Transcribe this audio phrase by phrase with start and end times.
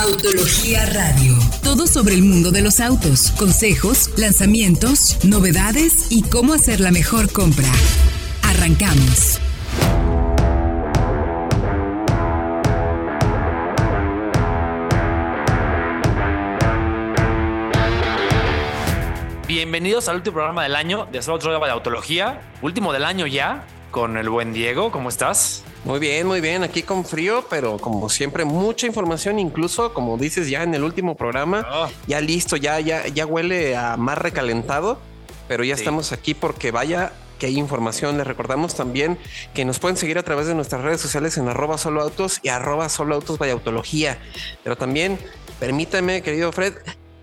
[0.00, 1.34] Autología Radio.
[1.64, 7.32] Todo sobre el mundo de los autos, consejos, lanzamientos, novedades y cómo hacer la mejor
[7.32, 7.66] compra.
[8.44, 9.40] Arrancamos.
[19.48, 22.40] Bienvenidos al último programa del año de Solo Otro de Autología.
[22.62, 24.92] Último del año ya, con el buen Diego.
[24.92, 25.64] ¿Cómo estás?
[25.88, 26.62] Muy bien, muy bien.
[26.64, 31.16] Aquí con frío, pero como siempre, mucha información, incluso como dices ya en el último
[31.16, 31.88] programa, Oh.
[32.06, 34.98] ya listo, ya, ya, ya huele a más recalentado,
[35.48, 35.80] pero ya Sí.
[35.80, 38.18] estamos aquí porque vaya que hay información.
[38.18, 39.16] Les recordamos también
[39.54, 42.50] que nos pueden seguir a través de nuestras redes sociales en arroba solo autos y
[42.50, 44.18] arroba solo autos vaya autología.
[44.62, 45.18] Pero también,
[45.58, 46.74] permítame, querido Fred,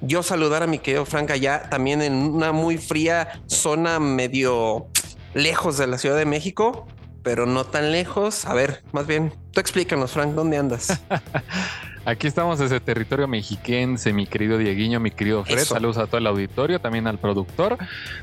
[0.01, 4.87] yo saludar a mi querido Frank allá, también en una muy fría zona medio
[5.35, 6.87] lejos de la Ciudad de México,
[7.25, 8.45] pero no tan lejos.
[8.45, 11.01] A ver, más bien, tú explícanos, Frank, ¿dónde andas?
[12.05, 15.57] Aquí estamos desde territorio mexiquense, mi querido Dieguiño, mi querido Fred.
[15.57, 15.73] Eso.
[15.73, 17.79] Saludos a todo el auditorio, también al productor.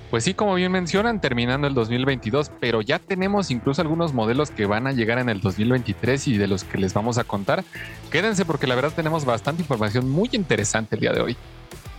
[0.09, 4.67] Pues sí, como bien mencionan, terminando el 2022, pero ya tenemos incluso algunos modelos que
[4.67, 7.65] van a llegar en el 2023 y de los que les vamos a contar.
[8.13, 11.37] Quédense porque la verdad tenemos bastante información muy interesante el día de hoy.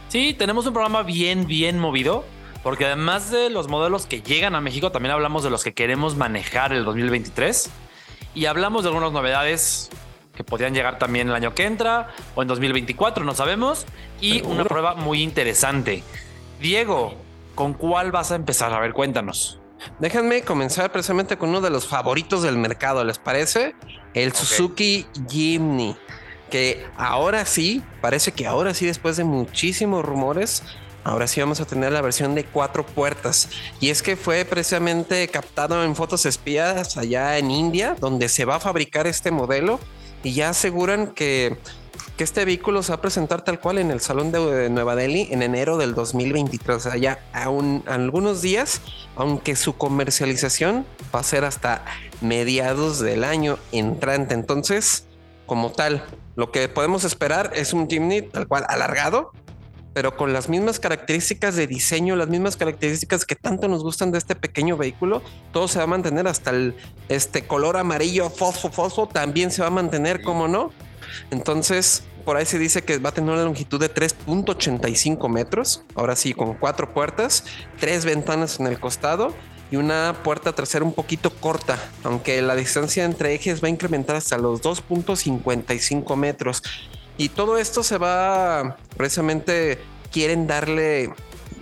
[0.08, 2.24] Sí, tenemos un programa bien, bien movido.
[2.64, 6.16] Porque además de los modelos que llegan a México, también hablamos de los que queremos
[6.16, 7.70] manejar el 2023.
[8.36, 9.90] Y hablamos de algunas novedades
[10.36, 13.86] que podrían llegar también el año que entra o en 2024, no sabemos.
[14.22, 14.56] Y Seguro.
[14.56, 16.04] una prueba muy interesante.
[16.60, 17.14] Diego,
[17.54, 18.74] ¿con cuál vas a empezar?
[18.74, 19.60] A ver, cuéntanos.
[20.00, 23.76] Déjenme comenzar precisamente con uno de los favoritos del mercado, ¿les parece?
[24.14, 25.96] El Suzuki Jimny,
[26.50, 30.64] que ahora sí, parece que ahora sí, después de muchísimos rumores,
[31.04, 33.50] ahora sí vamos a tener la versión de cuatro puertas.
[33.80, 38.56] Y es que fue precisamente captado en fotos espías allá en India, donde se va
[38.56, 39.80] a fabricar este modelo
[40.24, 41.58] y ya aseguran que
[42.18, 45.28] que este vehículo se va a presentar tal cual en el Salón de Nueva Delhi
[45.32, 46.86] en enero del 2023.
[46.86, 48.82] O ya aún algunos días,
[49.16, 51.84] aunque su comercialización va a ser hasta
[52.22, 54.36] mediados del año entrante.
[54.36, 55.08] Entonces,
[55.48, 56.04] como tal,
[56.36, 59.32] lo que podemos esperar es un Jimny tal cual alargado,
[59.94, 64.18] pero con las mismas características de diseño, las mismas características que tanto nos gustan de
[64.18, 65.22] este pequeño vehículo,
[65.52, 66.76] todo se va a mantener hasta el
[67.10, 70.72] este color amarillo fosfo fosfo también se va a mantener, como no.
[71.32, 75.84] Entonces, por ahí se dice que va a tener una longitud de 3.85 metros.
[75.96, 77.46] Ahora sí, con cuatro puertas,
[77.80, 79.34] tres ventanas en el costado
[79.72, 84.16] y una puerta trasera un poquito corta, aunque la distancia entre ejes va a incrementar
[84.16, 86.64] hasta los 2.55 metros.
[87.18, 89.80] Y todo esto se va precisamente,
[90.12, 91.14] quieren darle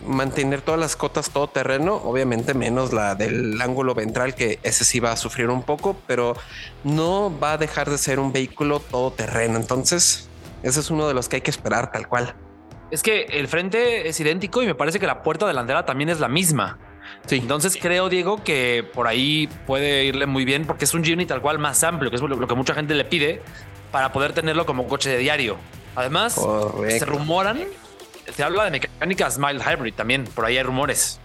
[0.05, 4.99] mantener todas las cotas todo terreno, obviamente menos la del ángulo ventral, que ese sí
[4.99, 6.35] va a sufrir un poco, pero
[6.83, 9.57] no va a dejar de ser un vehículo todo terreno.
[9.57, 10.29] Entonces,
[10.63, 12.35] ese es uno de los que hay que esperar tal cual.
[12.89, 16.19] Es que el frente es idéntico y me parece que la puerta delantera también es
[16.19, 16.77] la misma.
[17.25, 21.25] Sí, Entonces creo, Diego, que por ahí puede irle muy bien porque es un Jimny
[21.25, 23.41] tal cual más amplio, que es lo lo que mucha gente le pide
[23.91, 25.57] para poder tenerlo como coche de diario.
[25.95, 26.39] Además,
[26.87, 27.59] se rumoran,
[28.35, 31.19] se habla de mecánica Smile Hybrid también, por ahí hay rumores.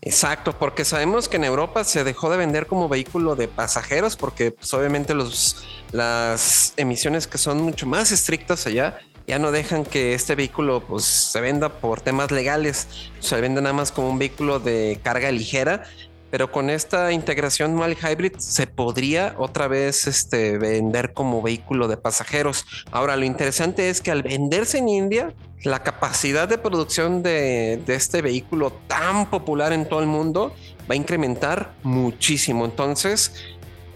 [0.00, 4.52] Exacto, porque sabemos que en Europa se dejó de vender como vehículo de pasajeros porque
[4.52, 10.14] pues, obviamente los, las emisiones que son mucho más estrictas allá ya no dejan que
[10.14, 12.88] este vehículo pues, se venda por temas legales,
[13.20, 15.84] se vende nada más como un vehículo de carga ligera.
[16.30, 21.96] Pero con esta integración dual hybrid se podría otra vez este, vender como vehículo de
[21.96, 22.64] pasajeros.
[22.90, 25.34] Ahora, lo interesante es que al venderse en India,
[25.64, 30.54] la capacidad de producción de este vehículo tan popular en todo el mundo
[30.88, 32.64] va a incrementar muchísimo.
[32.64, 33.32] Entonces,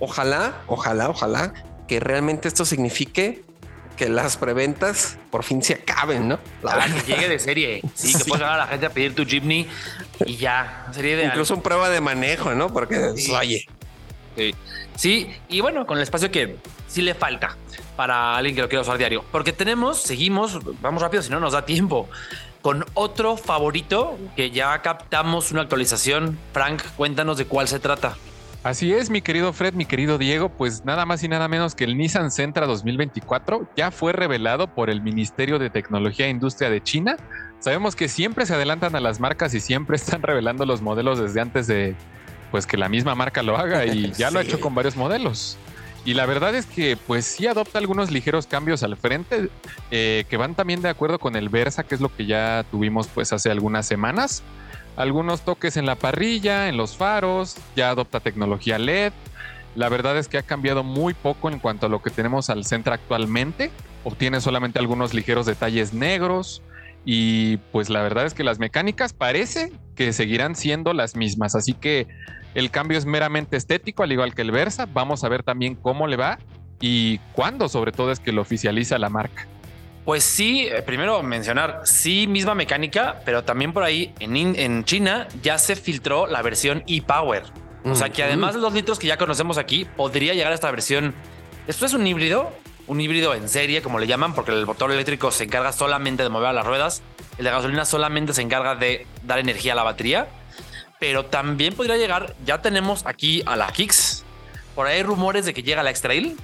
[0.00, 1.52] ojalá, ojalá, ojalá
[1.86, 3.44] que realmente esto signifique
[4.02, 6.38] que las preventas por fin se acaben, ¿no?
[6.62, 6.96] La verdad.
[7.02, 7.82] que llegue de serie.
[7.94, 8.24] Sí, que Sí.
[8.28, 9.68] puedas llegar a la gente a pedir tu Jimny
[10.26, 10.86] y ya.
[10.92, 11.28] Sería ideal.
[11.28, 12.72] Incluso en prueba de manejo, ¿no?
[12.72, 13.30] Porque, Sí.
[13.32, 13.66] oye,
[14.36, 14.54] Sí.
[14.96, 16.56] Sí, y bueno, con el espacio que
[16.88, 17.56] sí le falta
[17.96, 19.24] para alguien que lo quiera usar diario.
[19.30, 22.08] Porque tenemos, seguimos, vamos rápido, si no nos da tiempo,
[22.62, 26.38] con otro favorito que ya captamos una actualización.
[26.52, 28.16] Frank, cuéntanos de cuál se trata.
[28.64, 31.82] Así es, mi querido Fred, mi querido Diego, pues nada más y nada menos que
[31.82, 36.80] el Nissan Sentra 2024 ya fue revelado por el Ministerio de Tecnología e Industria de
[36.80, 37.16] China.
[37.58, 41.40] Sabemos que siempre se adelantan a las marcas y siempre están revelando los modelos desde
[41.40, 41.96] antes de
[42.52, 45.58] pues que la misma marca lo haga y ya lo ha hecho con varios modelos.
[46.04, 49.48] Y la verdad es que pues sí adopta algunos ligeros cambios al frente
[49.90, 53.08] eh, que van también de acuerdo con el Versa, que es lo que ya tuvimos
[53.08, 54.44] pues hace algunas semanas.
[54.96, 59.12] Algunos toques en la parrilla, en los faros, ya adopta tecnología LED.
[59.74, 62.66] La verdad es que ha cambiado muy poco en cuanto a lo que tenemos al
[62.66, 63.70] Sentra actualmente.
[64.04, 66.60] obtiene solamente algunos ligeros detalles negros
[67.04, 71.72] y pues la verdad es que las mecánicas parece que seguirán siendo las mismas, así
[71.72, 72.06] que
[72.54, 74.86] el cambio es meramente estético, al igual que el Versa.
[74.92, 76.38] Vamos a ver también cómo le va
[76.80, 79.46] y cuándo sobre todo es que lo oficializa la marca.
[80.04, 85.28] Pues sí, eh, primero mencionar, sí, misma mecánica, pero también por ahí en, en China
[85.42, 87.44] ya se filtró la versión e-Power.
[87.84, 90.70] O sea que además de los litros que ya conocemos aquí, podría llegar a esta
[90.70, 91.14] versión.
[91.66, 92.52] Esto es un híbrido,
[92.86, 96.28] un híbrido en serie, como le llaman, porque el motor eléctrico se encarga solamente de
[96.28, 97.02] mover las ruedas,
[97.38, 100.28] el de gasolina solamente se encarga de dar energía a la batería,
[101.00, 104.24] pero también podría llegar, ya tenemos aquí a la Kicks,
[104.74, 106.36] por ahí hay rumores de que llega la X-Trail.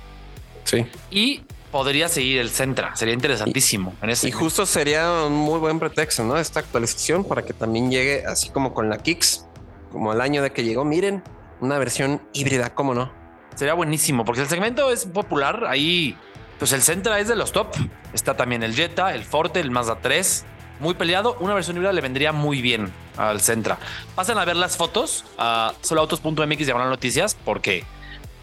[0.65, 0.87] Sí.
[1.11, 2.95] Y podría seguir el Centra.
[2.97, 3.95] Sería interesantísimo.
[4.03, 6.39] En ese y justo sería un muy buen pretexto, ¿no?
[6.39, 9.47] Esta actualización para que también llegue así como con la Kicks,
[9.93, 10.85] como el año de que llegó.
[10.85, 11.23] Miren,
[11.61, 13.13] una versión híbrida, ¿cómo no?
[13.55, 15.65] Sería buenísimo porque el segmento es popular.
[15.67, 16.17] Ahí,
[16.59, 17.75] pues el Centra es de los top.
[18.13, 20.45] Está también el Jetta, el Forte, el Mazda 3.
[20.81, 21.37] Muy peleado.
[21.41, 23.79] Una versión híbrida le vendría muy bien al Centra.
[24.15, 27.85] Pasen a ver las fotos a soloautos.mx diagonal noticias porque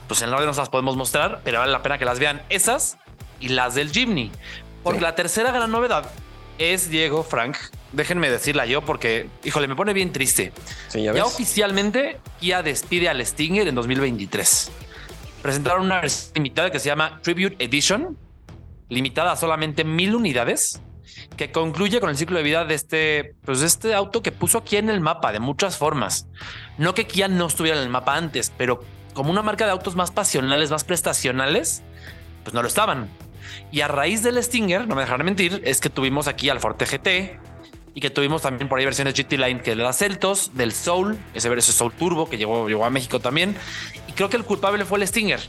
[0.07, 2.43] pues en la orden no las podemos mostrar, pero vale la pena que las vean
[2.49, 2.97] esas
[3.45, 4.31] y las del Jimny.
[4.83, 6.11] Porque la tercera gran novedad
[6.57, 7.57] es Diego Frank.
[7.91, 10.51] Déjenme decirla yo porque, híjole, me pone bien triste.
[10.93, 14.71] ya, oficialmente Kia despide al Stinger en 2023.
[15.41, 18.17] Presentaron una versión limitada que se llama Tribute Edition,
[18.89, 20.81] limitada a solamente mil unidades,
[21.37, 24.79] que concluye con el ciclo de vida de este, pues este auto que puso Kia
[24.79, 26.27] en el mapa de muchas formas.
[26.77, 28.83] No que Kia no estuviera en el mapa antes, pero
[29.13, 31.83] como una marca de autos más pasionales, más prestacionales,
[32.43, 33.09] pues no lo estaban.
[33.71, 36.85] Y a raíz del Stinger, no me dejarán mentir, es que tuvimos aquí al Forte
[36.85, 37.39] GT
[37.95, 41.17] y que tuvimos también por ahí versiones GT Line que de las Celtos, del Soul,
[41.33, 43.55] ese, ese Soul Turbo que llegó, llegó a México también.
[44.07, 45.39] Y creo que el culpable fue el Stinger.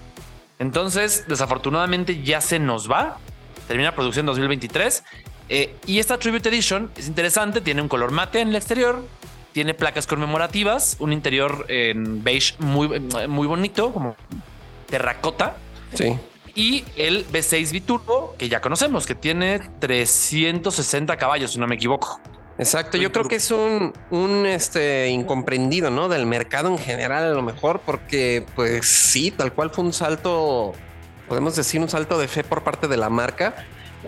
[0.60, 3.18] Entonces, desafortunadamente ya se nos va.
[3.66, 5.02] Termina producción en 2023.
[5.48, 9.04] Eh, y esta Tribute Edition es interesante, tiene un color mate en el exterior,
[9.52, 12.88] tiene placas conmemorativas, un interior en beige muy,
[13.28, 14.16] muy bonito, como
[14.88, 15.56] terracota.
[15.94, 16.16] Sí
[16.56, 22.18] y el V6 Biturbo, que ya conocemos, que tiene 360 caballos, si no me equivoco.
[22.58, 26.08] Exacto, yo creo que es un, un este, incomprendido, ¿no?
[26.08, 30.72] Del mercado en general, a lo mejor, porque, pues sí, tal cual fue un salto,
[31.28, 33.54] podemos decir, un salto de fe por parte de la marca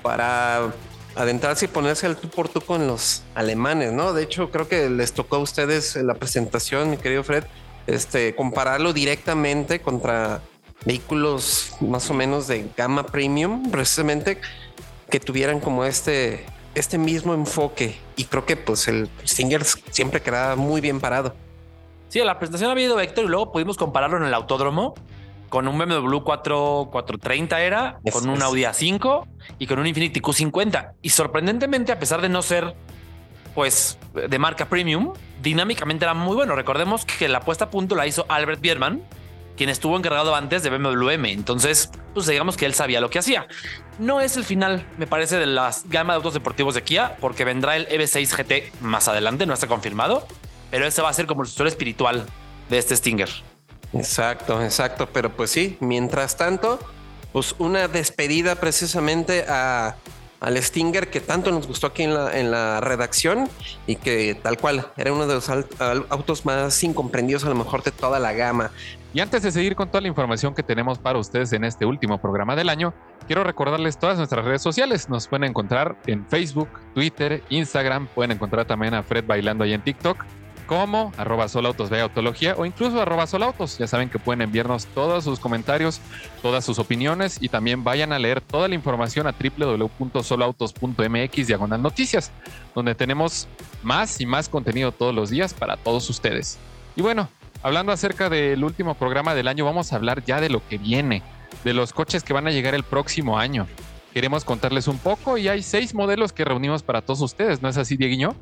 [0.02, 0.72] para
[1.14, 4.14] adentrarse y ponerse al tú por tú con los alemanes, ¿no?
[4.14, 7.44] De hecho, creo que les tocó a ustedes en la presentación, mi querido Fred,
[7.86, 10.40] este, compararlo directamente contra
[10.84, 14.40] vehículos más o menos de gama premium, precisamente
[15.10, 16.44] que tuvieran como este,
[16.74, 17.98] este mismo enfoque.
[18.16, 21.34] Y creo que pues el Stinger siempre queda muy bien parado.
[22.08, 24.94] Sí, la presentación ha habido Héctor y luego pudimos compararlo en el autódromo
[25.48, 29.26] con un BMW 4, 430 era, con un Audi A5
[29.58, 30.92] y con un Infiniti Q50.
[31.02, 32.74] Y sorprendentemente, a pesar de no ser
[33.54, 36.54] pues de marca premium, dinámicamente era muy bueno.
[36.54, 39.02] Recordemos que la puesta a punto la hizo Albert Bierman,
[39.58, 41.32] quien estuvo encargado antes de BMW M.
[41.32, 43.46] Entonces, pues digamos que él sabía lo que hacía.
[43.98, 47.44] No es el final, me parece, de la gama de autos deportivos de Kia, porque
[47.44, 50.26] vendrá el EV6 GT más adelante, no está confirmado,
[50.70, 52.24] pero ese va a ser como el sucesor espiritual
[52.70, 53.28] de este Stinger.
[53.92, 55.08] Exacto, exacto.
[55.12, 56.78] Pero pues sí, mientras tanto,
[57.32, 59.96] pues una despedida precisamente a
[60.40, 63.48] al Stinger que tanto nos gustó aquí en la, en la redacción
[63.86, 67.90] y que tal cual era uno de los autos más incomprendidos a lo mejor de
[67.90, 68.70] toda la gama.
[69.14, 72.18] Y antes de seguir con toda la información que tenemos para ustedes en este último
[72.18, 72.92] programa del año,
[73.26, 75.08] quiero recordarles todas nuestras redes sociales.
[75.08, 79.82] Nos pueden encontrar en Facebook, Twitter, Instagram, pueden encontrar también a Fred bailando ahí en
[79.82, 80.24] TikTok
[80.68, 83.78] como arroba solautos de autología o incluso arroba solautos.
[83.78, 86.02] Ya saben que pueden enviarnos todos sus comentarios,
[86.42, 92.30] todas sus opiniones y también vayan a leer toda la información a www.solautos.mx diagonal noticias,
[92.74, 93.48] donde tenemos
[93.82, 96.58] más y más contenido todos los días para todos ustedes.
[96.94, 97.28] Y bueno,
[97.62, 101.22] hablando acerca del último programa del año, vamos a hablar ya de lo que viene,
[101.64, 103.66] de los coches que van a llegar el próximo año.
[104.12, 107.78] Queremos contarles un poco y hay seis modelos que reunimos para todos ustedes, ¿no es
[107.78, 108.36] así, Dieguiño?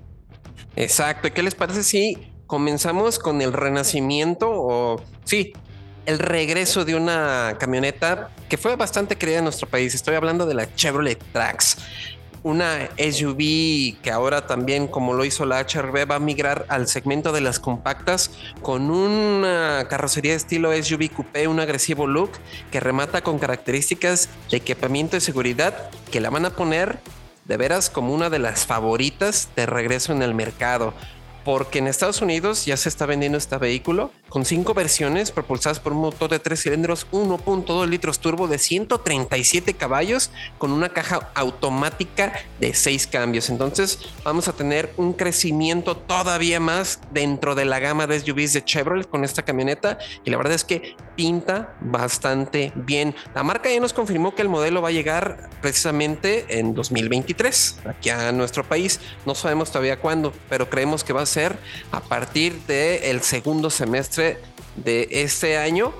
[0.77, 1.33] Exacto.
[1.33, 5.53] ¿Qué les parece si comenzamos con el renacimiento o sí,
[6.05, 9.95] el regreso de una camioneta que fue bastante querida en nuestro país?
[9.95, 11.79] Estoy hablando de la Chevrolet Trax.
[12.43, 17.33] Una SUV que ahora también, como lo hizo la HRV, va a migrar al segmento
[17.33, 18.31] de las compactas
[18.63, 22.31] con una carrocería estilo SUV coupé, un agresivo look
[22.71, 27.01] que remata con características de equipamiento de seguridad que la van a poner
[27.47, 30.95] de veras como una de las favoritas de regreso en el mercado,
[31.45, 35.92] porque en Estados Unidos ya se está vendiendo este vehículo con cinco versiones propulsadas por
[35.92, 42.33] un motor de tres cilindros 1.2 litros turbo de 137 caballos con una caja automática
[42.61, 43.50] de seis cambios.
[43.50, 48.64] Entonces vamos a tener un crecimiento todavía más dentro de la gama de SUVs de
[48.64, 53.14] Chevrolet con esta camioneta y la verdad es que pinta bastante bien.
[53.35, 58.11] La marca ya nos confirmó que el modelo va a llegar precisamente en 2023 aquí
[58.11, 59.00] a nuestro país.
[59.25, 61.56] No sabemos todavía cuándo, pero creemos que va a ser
[61.92, 65.93] a partir del segundo semestre de este año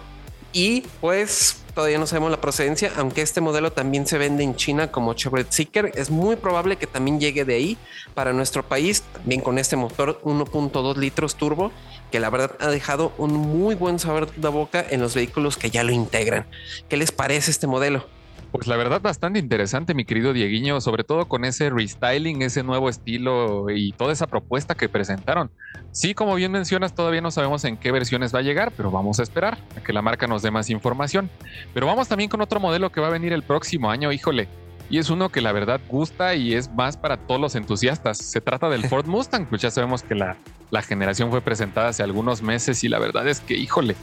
[0.53, 4.91] y pues todavía no sabemos la procedencia, aunque este modelo también se vende en China
[4.91, 7.79] como Chevrolet Seeker, es muy probable que también llegue de ahí
[8.15, 11.73] para nuestro país, también con este motor 1.2 litros turbo,
[12.11, 15.69] que la verdad ha dejado un muy buen sabor de boca en los vehículos que
[15.69, 16.47] ya lo integran.
[16.89, 18.07] ¿Qué les parece este modelo?
[18.51, 22.89] Pues la verdad bastante interesante, mi querido Dieguiño, sobre todo con ese restyling, ese nuevo
[22.89, 25.51] estilo y toda esa propuesta que presentaron.
[25.91, 29.21] Sí, como bien mencionas, todavía no sabemos en qué versiones va a llegar, pero vamos
[29.21, 31.31] a esperar a que la marca nos dé más información.
[31.75, 34.49] Pero vamos también con otro modelo que va a venir el próximo año, híjole.
[34.89, 38.19] Y es uno que la verdad gusta y es más para todos los entusiastas.
[38.19, 40.37] Se trata del Ford Mustang, pues ya sabemos que la,
[40.71, 43.97] la generación fue presentada hace algunos meses y la verdad es que, híjole,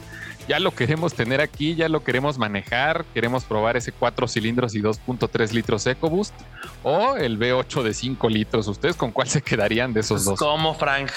[0.46, 4.82] ya lo queremos tener aquí, ya lo queremos manejar, queremos probar ese 4 cilindros y
[4.82, 6.34] 2.3 litros EcoBoost
[6.82, 8.68] o el V8 de 5 litros.
[8.68, 10.38] ¿Ustedes con cuál se quedarían de esos pues, dos?
[10.38, 11.10] ¿Cómo, Frank?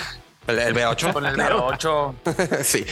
[0.48, 1.14] El, V8.
[1.14, 2.64] Con el V8.
[2.64, 2.86] sí.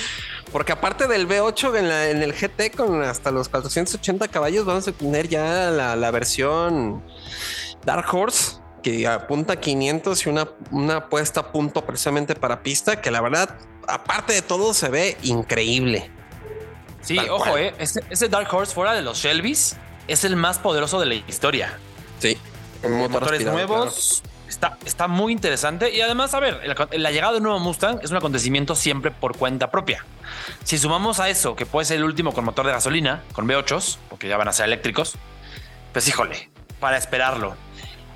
[0.51, 4.91] Porque aparte del V8 en, en, el GT con hasta los 480 caballos, vamos a
[4.91, 7.03] tener ya la, la versión
[7.85, 13.01] Dark Horse que apunta a 500 y una, una apuesta a punto precisamente para pista,
[13.01, 13.57] que la verdad,
[13.87, 16.11] aparte de todo, se ve increíble.
[17.01, 19.75] Sí, Tal ojo, eh, ese, ese, Dark Horse fuera de los Shelby's
[20.07, 21.79] es el más poderoso de la historia.
[22.19, 22.37] Sí,
[22.81, 24.21] con motor motores aspirado, nuevos.
[24.21, 24.34] Claro.
[24.55, 26.61] Está, está muy interesante y además, a ver,
[26.93, 30.05] la, llegada de un nuevo Mustang es un acontecimiento siempre por cuenta propia.
[30.63, 33.97] Si sumamos a eso, que puede ser el último con motor de gasolina, con V8s,
[34.09, 35.17] porque ya van a ser eléctricos,
[35.91, 37.57] pues híjole, para esperarlo.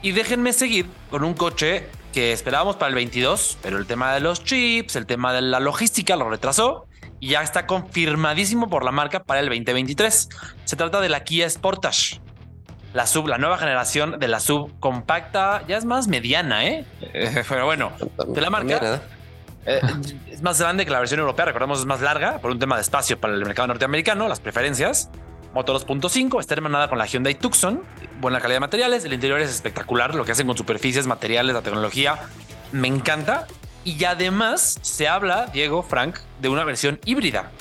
[0.02, 4.22] Y déjenme seguir con un coche que esperábamos para el 22, pero el tema de
[4.22, 6.88] los chips, el tema de la logística lo retrasó
[7.20, 10.30] y ya está confirmadísimo por la marca para el 2023.
[10.64, 12.22] Se trata de la Kia Sportage.
[12.94, 16.86] La sub, la nueva generación de la sub compacta, ya es más mediana, ¿eh?
[17.48, 17.92] Pero bueno,
[18.28, 19.02] de la marca.
[19.66, 19.82] Eh,
[20.32, 22.82] es más grande que la versión europea, recordemos es más larga por un tema de
[22.82, 25.10] espacio para el mercado norteamericano, las preferencias.
[25.54, 27.82] Motor 2.5, está hermanada con la Hyundai Tucson,
[28.20, 31.62] buena calidad de materiales, el interior es espectacular, lo que hacen con superficies, materiales, la
[31.62, 32.20] tecnología,
[32.72, 33.48] me encanta.
[33.84, 37.52] Y además se habla, Diego, Frank, de una versión híbrida,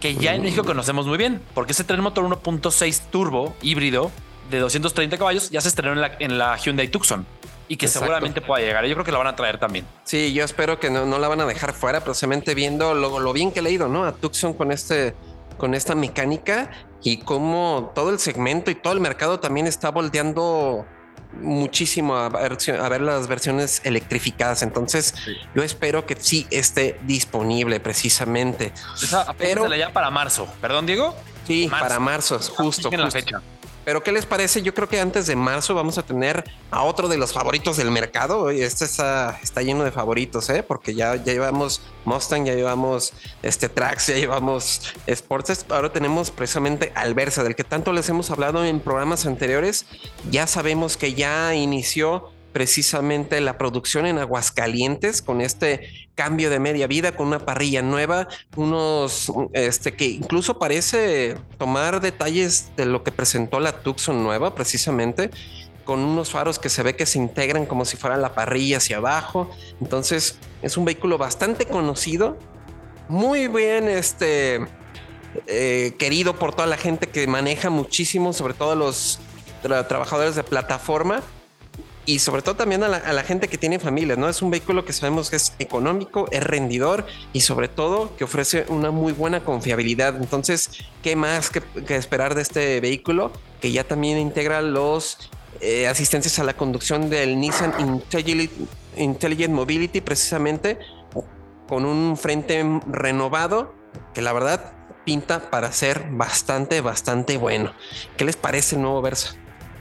[0.00, 4.10] que ya en México conocemos muy bien, porque ese tren motor 1.6 turbo híbrido
[4.50, 7.26] de 230 caballos ya se estrenó en la, en la Hyundai Tucson
[7.68, 8.06] y que Exacto.
[8.06, 8.84] seguramente pueda llegar.
[8.84, 9.86] Yo creo que la van a traer también.
[10.02, 13.32] Sí, yo espero que no, no la van a dejar fuera, precisamente viendo lo, lo,
[13.32, 14.04] bien que he leído, ¿no?
[14.04, 15.14] A Tucson con este
[15.56, 16.70] con esta mecánica
[17.02, 20.86] y cómo todo el segmento y todo el mercado también está volteando
[21.34, 24.62] muchísimo a ver, a ver las versiones electrificadas.
[24.62, 25.36] Entonces, sí.
[25.54, 28.72] yo espero que sí esté disponible precisamente.
[29.00, 30.48] Esa, Pero ya para marzo.
[30.60, 31.14] Perdón, Diego.
[31.46, 31.84] Sí, marzo.
[31.84, 32.62] para marzo, justo.
[32.64, 32.90] justo.
[32.90, 33.40] La fecha.
[33.84, 34.62] Pero ¿qué les parece?
[34.62, 37.90] Yo creo que antes de marzo vamos a tener a otro de los favoritos del
[37.90, 38.50] mercado.
[38.50, 40.62] Este está, lleno de favoritos, ¿eh?
[40.62, 45.66] porque ya, llevamos Mustang, ya llevamos este Trax, ya llevamos Sports.
[45.70, 49.86] Ahora tenemos precisamente al del que tanto les hemos hablado en programas anteriores.
[50.30, 56.86] Ya sabemos que ya inició precisamente la producción en Aguascalientes con este cambio de media
[56.86, 63.12] vida, con una parrilla nueva, unos este que incluso parece tomar detalles de lo que
[63.12, 65.30] presentó la Tucson nueva, precisamente
[65.84, 68.98] con unos faros que se ve que se integran como si fuera la parrilla hacia
[68.98, 69.50] abajo.
[69.80, 72.36] Entonces es un vehículo bastante conocido,
[73.08, 74.60] muy bien este
[75.46, 79.20] eh, querido por toda la gente que maneja muchísimo, sobre todo los
[79.62, 81.22] tra trabajadores de plataforma
[82.10, 84.28] y sobre todo también a la, a la, gente que tiene familias, ¿no?
[84.28, 88.64] Es un vehículo que sabemos que es económico, es rendidor y sobre todo que ofrece
[88.68, 90.16] una muy buena confiabilidad.
[90.16, 90.70] Entonces,
[91.04, 93.30] ¿qué más que, que esperar de este vehículo?
[93.60, 98.50] Que ya también integra los eh, asistencias a la conducción del Nissan Intelligent,
[98.96, 100.78] Intelligent Mobility, precisamente
[101.68, 103.72] con un frente renovado
[104.14, 104.72] que la verdad
[105.04, 107.72] pinta para ser bastante, bastante bueno.
[108.16, 109.36] ¿Qué les parece el nuevo Versa?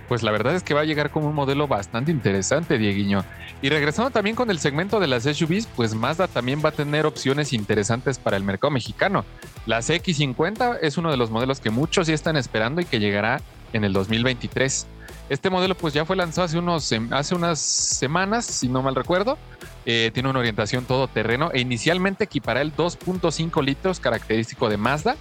[0.09, 3.23] Pues la verdad es que va a llegar como un modelo bastante interesante, Dieguiño.
[3.61, 7.05] Y regresando también con el segmento de las SUVs, pues Mazda también va a tener
[7.05, 9.23] opciones interesantes para el mercado mexicano.
[9.67, 13.39] La CX50 es uno de los modelos que muchos ya están esperando y que llegará
[13.71, 14.87] en el 2023.
[15.29, 19.37] Este modelo pues ya fue lanzado hace, unos, hace unas semanas, si no mal recuerdo.
[19.85, 25.17] Eh, tiene una orientación todoterreno e inicialmente equipará el 2.5 litros característico de Mazda,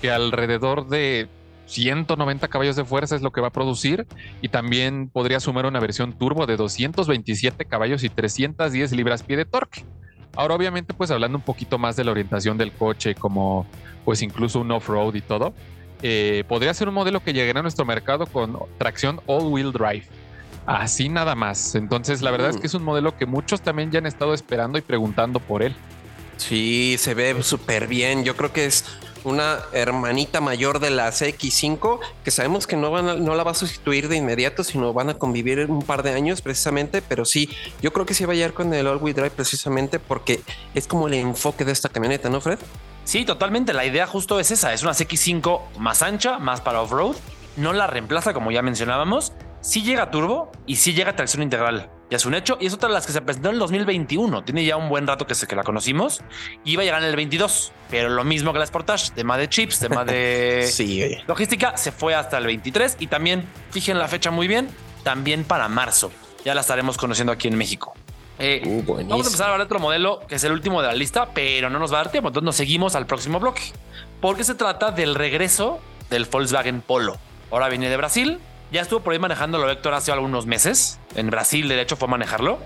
[0.00, 1.28] que alrededor de
[1.70, 4.06] 190 caballos de fuerza es lo que va a producir
[4.42, 9.84] y también podría sumar una versión turbo de 227 caballos y 310 libras-pie de torque.
[10.34, 13.66] Ahora obviamente pues hablando un poquito más de la orientación del coche como
[14.04, 15.54] pues incluso un off-road y todo,
[16.02, 20.06] eh, podría ser un modelo que llegará a nuestro mercado con tracción all-wheel drive.
[20.66, 21.76] Así nada más.
[21.76, 24.76] Entonces la verdad es que es un modelo que muchos también ya han estado esperando
[24.76, 25.74] y preguntando por él.
[26.36, 28.24] Sí, se ve súper bien.
[28.24, 28.84] Yo creo que es
[29.24, 34.08] una hermanita mayor de la CX5 que sabemos que no, no la va a sustituir
[34.08, 37.50] de inmediato, sino van a convivir un par de años precisamente, pero sí,
[37.82, 40.40] yo creo que sí va a llegar con el all-wheel drive precisamente porque
[40.74, 42.58] es como el enfoque de esta camioneta, ¿no, Fred?
[43.04, 43.72] Sí, totalmente.
[43.72, 44.72] La idea justo es esa.
[44.72, 47.16] Es una CX5 más ancha, más para off-road.
[47.56, 49.32] No la reemplaza, como ya mencionábamos.
[49.62, 52.58] Sí llega turbo y sí llega tracción integral ya es un hecho.
[52.60, 54.42] Y es otra de las que se presentó en el 2021.
[54.42, 56.22] Tiene ya un buen rato que, se, que la conocimos.
[56.64, 59.78] Iba a llegar en el 22, pero lo mismo que la Sportage, tema de chips,
[59.78, 62.96] tema de logística, se fue hasta el 23.
[62.98, 64.68] Y también, fijen la fecha muy bien,
[65.04, 66.10] también para marzo.
[66.44, 67.94] Ya la estaremos conociendo aquí en México.
[68.42, 70.88] Eh, uh, vamos a empezar a hablar de otro modelo que es el último de
[70.88, 72.28] la lista, pero no nos va a dar tiempo.
[72.28, 73.62] Entonces nos seguimos al próximo bloque,
[74.20, 77.18] porque se trata del regreso del Volkswagen Polo.
[77.50, 78.40] Ahora viene de Brasil,
[78.72, 80.98] ya estuvo por ahí manejando lo Héctor hace algunos meses.
[81.14, 82.58] En Brasil, de hecho, fue manejarlo.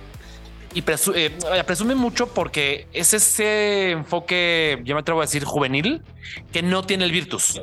[0.74, 0.82] Y
[1.14, 1.30] eh,
[1.66, 6.02] presume mucho porque es ese enfoque, yo me atrevo a decir, juvenil,
[6.52, 7.62] que no tiene el Virtus.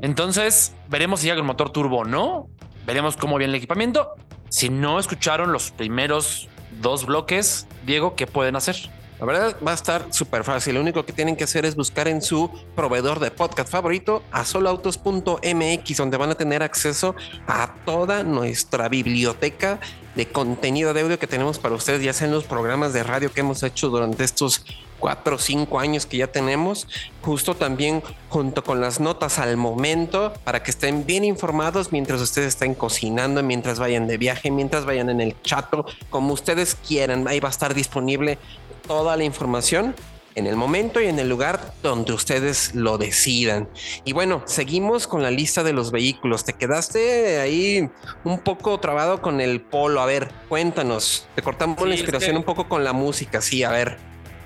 [0.00, 2.48] Entonces, veremos si llega el motor turbo o no.
[2.86, 4.12] Veremos cómo viene el equipamiento.
[4.48, 6.48] Si no escucharon los primeros
[6.80, 8.76] dos bloques, Diego, ¿qué pueden hacer?
[9.18, 10.74] La verdad va a estar súper fácil.
[10.74, 14.44] Lo único que tienen que hacer es buscar en su proveedor de podcast favorito a
[14.44, 17.14] soloautos.mx, donde van a tener acceso
[17.46, 19.80] a toda nuestra biblioteca
[20.14, 23.32] de contenido de audio que tenemos para ustedes, ya sea en los programas de radio
[23.32, 24.64] que hemos hecho durante estos
[24.98, 26.88] cuatro o cinco años que ya tenemos,
[27.20, 32.48] justo también junto con las notas al momento, para que estén bien informados mientras ustedes
[32.48, 37.40] estén cocinando, mientras vayan de viaje, mientras vayan en el chato, como ustedes quieran, ahí
[37.40, 38.38] va a estar disponible
[38.86, 39.94] toda la información
[40.36, 43.68] en el momento y en el lugar donde ustedes lo decidan.
[44.04, 46.44] Y bueno, seguimos con la lista de los vehículos.
[46.44, 47.88] Te quedaste ahí
[48.22, 50.00] un poco trabado con el polo.
[50.00, 51.26] A ver, cuéntanos.
[51.34, 53.40] Te cortamos la inspiración un poco con la música.
[53.40, 53.96] Sí, a ver.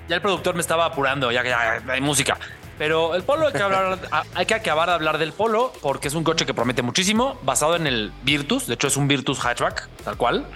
[0.09, 2.39] Ya el productor me estaba apurando, ya que hay música.
[2.79, 3.99] Pero el polo hay que, hablar,
[4.35, 7.75] hay que acabar de hablar del polo porque es un coche que promete muchísimo, basado
[7.75, 8.69] en el Virtus.
[8.69, 10.47] De hecho, es un Virtus hatchback, tal cual.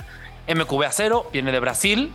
[0.47, 2.13] MQB acero, viene de Brasil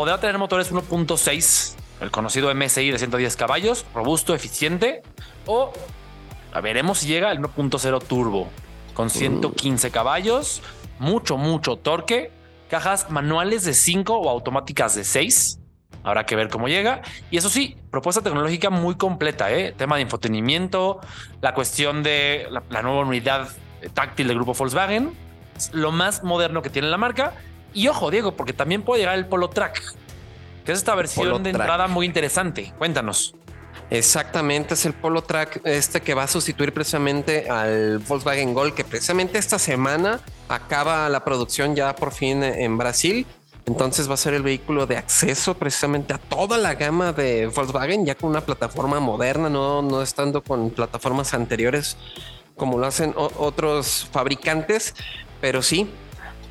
[0.00, 5.02] podrá tener motores 1.6, el conocido MSI de 110 caballos, robusto, eficiente,
[5.44, 5.74] o
[6.62, 8.48] veremos si llega el 1.0 turbo
[8.94, 9.90] con 115 uh.
[9.90, 10.62] caballos,
[10.98, 12.32] mucho, mucho torque,
[12.70, 15.60] cajas manuales de 5 o automáticas de 6.
[16.02, 17.02] Habrá que ver cómo llega.
[17.30, 19.74] Y eso sí, propuesta tecnológica muy completa, ¿eh?
[19.76, 21.00] tema de infotenimiento,
[21.42, 23.50] la cuestión de la, la nueva unidad
[23.92, 25.12] táctil del grupo Volkswagen,
[25.72, 27.34] lo más moderno que tiene la marca
[27.72, 29.82] y ojo, Diego, porque también puede llegar el Polo Track,
[30.64, 32.72] que es esta versión de entrada muy interesante.
[32.78, 33.34] Cuéntanos.
[33.90, 38.84] Exactamente, es el Polo Track este que va a sustituir precisamente al Volkswagen Gol, que
[38.84, 43.26] precisamente esta semana acaba la producción ya por fin en Brasil.
[43.66, 48.06] Entonces va a ser el vehículo de acceso precisamente a toda la gama de Volkswagen,
[48.06, 51.96] ya con una plataforma moderna, no, no estando con plataformas anteriores
[52.60, 54.94] como lo hacen otros fabricantes.
[55.40, 55.90] Pero sí,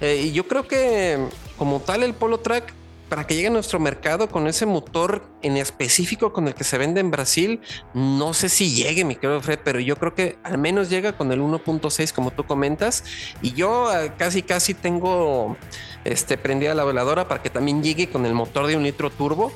[0.02, 2.74] eh, y yo creo que como tal el Polo Track,
[3.10, 6.78] para que llegue a nuestro mercado con ese motor en específico con el que se
[6.78, 7.60] vende en Brasil,
[7.96, 11.32] no sé si llegue, mi querido Fred, pero yo creo que al menos llega con
[11.32, 13.04] el 1.6 como tú comentas.
[13.42, 15.58] Y yo eh, casi casi tengo
[16.06, 19.52] este, prendida la veladora para que también llegue con el motor de un litro turbo.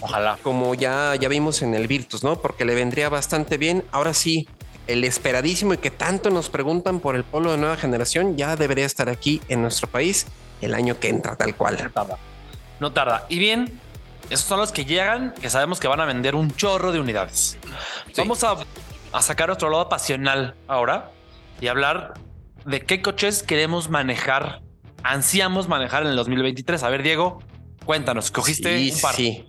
[0.00, 0.38] Ojalá.
[0.42, 2.40] Como ya, ya vimos en el Virtus, ¿no?
[2.40, 3.84] Porque le vendría bastante bien.
[3.92, 4.48] Ahora sí,
[4.86, 8.86] el esperadísimo y que tanto nos preguntan por el polo de nueva generación, ya debería
[8.86, 10.26] estar aquí en nuestro país
[10.60, 11.78] el año que entra, tal cual.
[11.82, 12.18] No tarda.
[12.80, 13.26] No tarda.
[13.28, 13.80] Y bien,
[14.30, 17.58] esos son los que llegan, que sabemos que van a vender un chorro de unidades.
[18.16, 18.56] Vamos a,
[19.12, 21.10] a sacar nuestro lado pasional ahora
[21.60, 22.14] y hablar
[22.64, 24.62] de qué coches queremos manejar,
[25.02, 26.82] ansiamos manejar en el 2023.
[26.82, 27.40] A ver, Diego,
[27.84, 29.14] cuéntanos, cogiste un par.
[29.14, 29.46] Sí.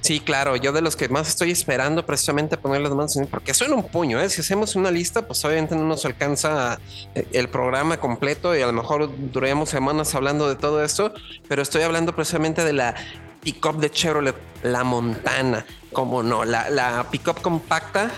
[0.00, 3.74] Sí, claro, yo de los que más estoy esperando precisamente poner las manos porque suena
[3.74, 4.28] un puño, ¿eh?
[4.30, 6.78] si hacemos una lista, pues obviamente no nos alcanza
[7.14, 11.12] eh, el programa completo y a lo mejor duremos semanas hablando de todo esto,
[11.48, 12.94] pero estoy hablando precisamente de la
[13.42, 18.10] pickup de Chevrolet, la Montana, como no, la, la pickup compacta,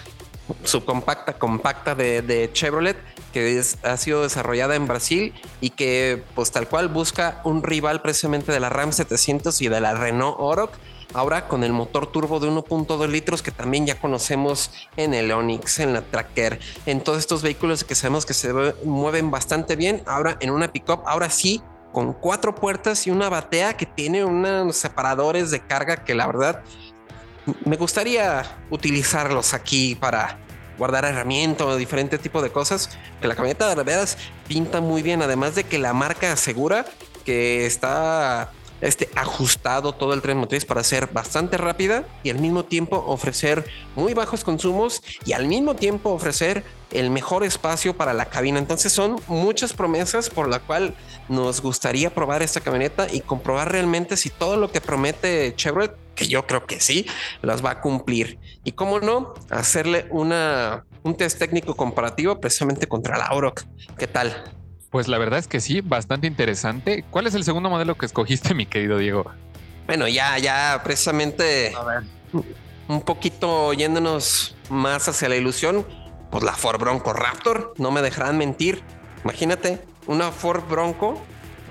[0.64, 2.96] subcompacta, compacta de, de Chevrolet
[3.32, 8.52] que ha sido desarrollada en Brasil y que pues tal cual busca un rival precisamente
[8.52, 10.72] de la Ram 700 y de la Renault Oroch.
[11.12, 15.80] Ahora con el motor turbo de 1.2 litros que también ya conocemos en el Onix,
[15.80, 18.52] en la Tracker, en todos estos vehículos que sabemos que se
[18.84, 20.02] mueven bastante bien.
[20.06, 24.76] Ahora en una pickup, ahora sí con cuatro puertas y una batea que tiene unos
[24.76, 26.62] separadores de carga que la verdad
[27.64, 30.38] me gustaría utilizarlos aquí para
[30.78, 32.90] guardar herramientas o diferente tipo de cosas.
[33.20, 34.16] Que la camioneta de veras
[34.48, 36.86] pinta muy bien, además de que la marca asegura
[37.24, 42.64] que está este, ajustado todo el tren motriz para ser bastante rápida y al mismo
[42.64, 43.64] tiempo ofrecer
[43.96, 48.58] muy bajos consumos y al mismo tiempo ofrecer el mejor espacio para la cabina.
[48.58, 50.94] Entonces son muchas promesas por la cual
[51.28, 56.26] nos gustaría probar esta camioneta y comprobar realmente si todo lo que promete Chevrolet, que
[56.26, 57.06] yo creo que sí,
[57.42, 58.38] las va a cumplir.
[58.64, 63.62] Y cómo no, hacerle una, un test técnico comparativo precisamente contra la Oroch.
[63.96, 64.54] ¿Qué tal?
[64.90, 67.04] Pues la verdad es que sí, bastante interesante.
[67.10, 69.30] ¿Cuál es el segundo modelo que escogiste, mi querido Diego?
[69.86, 71.72] Bueno, ya, ya precisamente
[72.88, 75.86] un poquito yéndonos más hacia la ilusión,
[76.30, 78.82] pues la Ford Bronco Raptor, no me dejarán mentir.
[79.24, 81.20] Imagínate, una Ford Bronco,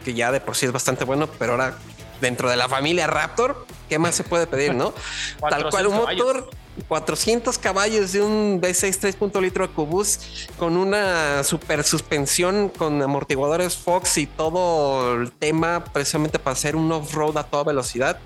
[0.04, 1.78] que ya de por sí es bastante bueno, pero ahora
[2.22, 4.94] dentro de la familia Raptor, ¿qué más se puede pedir, no?
[5.50, 6.50] Tal cual un motor
[6.88, 10.24] 400 caballos de un V6 3.0 litro EcoBoost
[10.58, 16.92] con una super suspensión con amortiguadores Fox y todo el tema precisamente para hacer un
[16.92, 18.20] off-road a toda velocidad.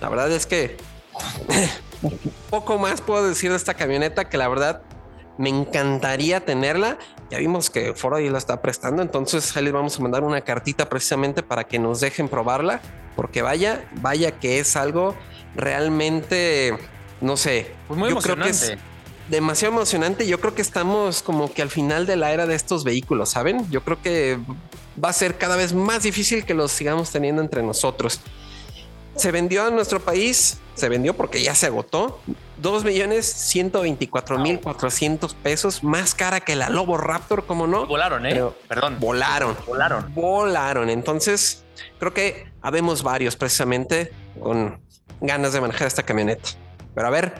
[0.00, 0.76] La verdad es que
[2.50, 4.82] poco más puedo decir de esta camioneta que la verdad
[5.38, 6.98] me encantaría tenerla.
[7.30, 10.88] Ya vimos que Ford la está prestando, entonces ahí les vamos a mandar una cartita
[10.88, 12.80] precisamente para que nos dejen probarla,
[13.16, 15.14] porque vaya, vaya que es algo
[15.56, 16.76] realmente
[17.20, 17.72] no sé.
[17.88, 18.76] Pues muy yo creo que es
[19.28, 20.26] demasiado emocionante.
[20.26, 23.68] Yo creo que estamos como que al final de la era de estos vehículos, ¿saben?
[23.70, 24.38] Yo creo que
[25.02, 28.20] va a ser cada vez más difícil que los sigamos teniendo entre nosotros.
[29.16, 32.20] Se vendió a nuestro país, se vendió porque ya se agotó.
[32.56, 37.86] 2 millones 124 mil 400 pesos, más cara que la Lobo Raptor, como no.
[37.86, 38.42] Volaron, eh?
[38.68, 38.96] Perdón.
[39.00, 39.56] Volaron.
[39.66, 40.14] Volaron.
[40.14, 40.90] Volaron.
[40.90, 41.64] Entonces,
[41.98, 44.80] creo que habemos varios precisamente con
[45.20, 46.50] ganas de manejar esta camioneta.
[46.94, 47.34] Pero a ver,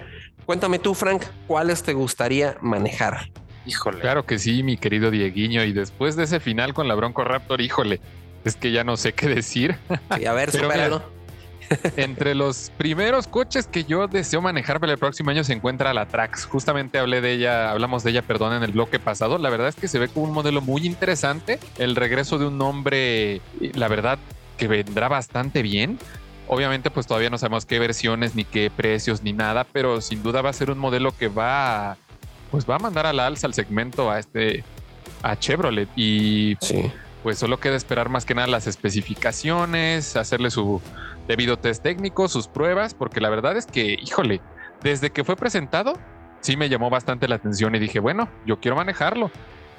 [0.47, 3.31] cuéntame tú, Frank, ¿cuáles te gustaría manejar?
[3.67, 4.01] Híjole.
[4.01, 5.65] Claro que sí, mi querido Dieguiño.
[5.65, 8.01] Y después de ese final con la Bronco Raptor, híjole,
[8.45, 9.77] es que ya no sé qué decir.
[10.21, 11.03] Y a ver, supéralo.
[11.97, 16.07] entre los primeros coches que yo deseo manejar para el próximo año se encuentra la
[16.07, 16.45] Trax.
[16.45, 19.39] Justamente hablé de ella, hablamos de ella, perdón, en el bloque pasado.
[19.39, 21.59] La verdad es que se ve como un modelo muy interesante.
[21.79, 23.41] El regreso de un nombre,
[23.73, 24.19] la verdad,
[24.59, 25.99] que vendrá bastante bien.
[26.55, 30.41] Obviamente, pues todavía no sabemos qué versiones, ni qué precios, ni nada, pero sin duda
[30.41, 31.97] va a ser un modelo que va, a,
[32.53, 34.63] pues va a mandar al alza al segmento a este,
[35.25, 35.89] a Chevrolet.
[35.97, 36.55] Y
[37.25, 40.81] pues solo queda esperar más que nada las especificaciones, hacerle su
[41.27, 44.41] debido test técnico, sus pruebas, porque la verdad es que, híjole,
[44.81, 45.99] desde que fue presentado,
[46.41, 49.33] sí me llamó bastante la atención y dije, bueno, yo quiero manejarlo.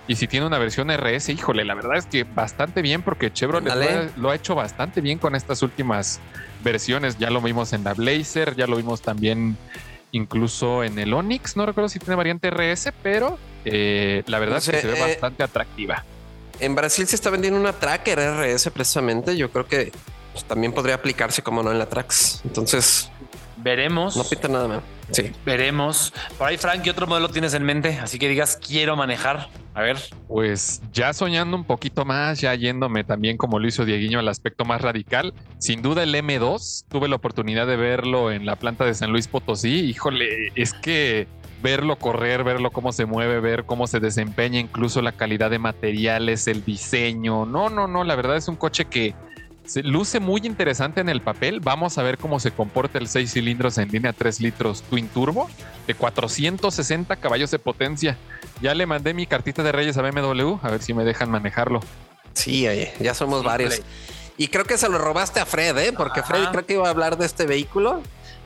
[0.08, 4.12] Y si tiene una versión RS, híjole, la verdad es que bastante bien porque Chevrolet
[4.18, 6.20] lo ha, hecho bastante bien con estas últimas
[6.66, 7.18] versiones.
[7.18, 9.56] Ya lo vimos en la Blazer, ya lo vimos también
[10.12, 11.56] incluso en el Onix.
[11.56, 15.02] No recuerdo si tiene variante RS, pero eh, la verdad es que se ve eh,
[15.02, 16.04] bastante atractiva.
[16.60, 19.38] En Brasil se está vendiendo una Tracker RS precisamente.
[19.38, 19.94] Yo creo que
[20.34, 22.42] pues, también podría aplicarse como no en la Trax.
[22.44, 23.10] Entonces
[23.58, 24.18] veremos.
[24.18, 24.82] No pinta nada más.
[25.12, 25.32] Sí.
[25.46, 26.14] Veremos.
[26.38, 28.00] Por ahí, Frank, ¿qué otro modelo tienes en mente?
[28.02, 29.50] Así que digas, quiero manejar.
[29.74, 29.98] A ver.
[30.28, 34.66] Pues ya soñando un poquito más, ya yéndome también como lo hizo Dieguiño al aspecto
[34.66, 35.34] más radical.
[35.58, 39.28] Sin duda el M2, tuve la oportunidad de verlo en la planta de San Luis
[39.28, 39.82] Potosí.
[39.82, 41.28] Híjole, es que
[41.62, 46.48] verlo correr, verlo cómo se mueve, ver cómo se desempeña, incluso la calidad de materiales,
[46.48, 47.46] el diseño.
[47.46, 49.14] No, no, no, la verdad es un coche que
[49.66, 51.60] se luce muy interesante en el papel.
[51.60, 55.50] Vamos a ver cómo se comporta el 6 cilindros en línea 3 litros Twin Turbo
[55.88, 58.18] de 460 caballos de potencia.
[58.62, 61.82] Ya le mandé mi cartita de Reyes a BMW, a ver si me dejan manejarlo.
[62.34, 62.68] Sí,
[63.00, 63.82] ya somos varios.
[64.38, 65.94] Y creo que se lo robaste a Fred, ¿eh?
[65.94, 68.02] porque Fred creo que iba a hablar de este vehículo.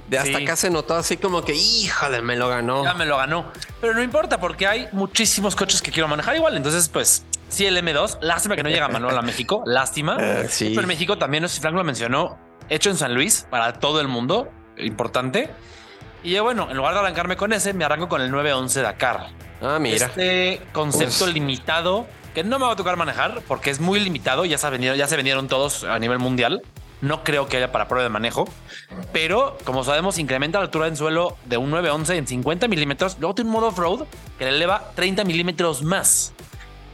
[0.07, 2.83] De hasta acá se notó así como que, híjole, me lo ganó.
[2.83, 3.51] Ya me lo ganó.
[3.79, 6.57] Pero no importa porque hay muchísimos coches que quiero manejar igual.
[6.57, 8.19] Entonces, pues Sí, el M2.
[8.21, 9.63] Lástima que no llega Manuel a México.
[9.65, 10.17] Lástima.
[10.19, 10.71] Eh, sí.
[10.75, 12.37] Pero México también, no sé si Frank lo mencionó,
[12.69, 14.49] hecho en San Luis para todo el mundo.
[14.77, 15.49] Importante.
[16.23, 19.27] Y yo, bueno, en lugar de arrancarme con ese, me arranco con el 911 Dakar.
[19.61, 20.05] Ah, mira.
[20.05, 24.45] Este concepto limitado que no me va a tocar manejar porque es muy limitado.
[24.45, 26.61] Ya se, ya se vendieron todos a nivel mundial.
[27.01, 28.45] No creo que haya para prueba de manejo,
[29.13, 33.15] pero como sabemos, incrementa la altura en suelo de un 911 en 50 milímetros.
[33.21, 34.05] Luego tiene un modo off-road
[34.37, 36.33] que le eleva 30 milímetros más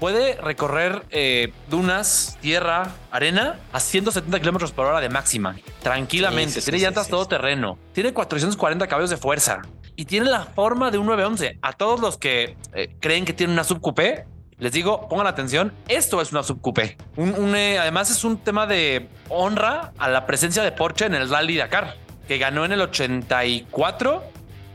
[0.06, 6.54] puede recorrer eh, dunas, tierra, arena a 170 kilómetros por hora de máxima, tranquilamente.
[6.54, 9.64] Sí, sí, tiene sí, llantas todo terreno, tiene 440 caballos de fuerza
[9.96, 11.58] y tiene la forma de un 911.
[11.60, 14.28] A todos los que eh, creen que tiene una subcoupé,
[14.60, 16.98] les digo, pongan atención, esto es una subcoupé.
[17.16, 21.16] Un, un, eh, además es un tema de honra a la presencia de Porsche en
[21.16, 21.96] el Rally Dakar,
[22.28, 24.24] que ganó en el 84